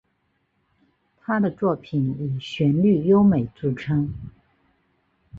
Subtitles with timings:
[1.19, 4.11] 他的作品以旋律优美着称。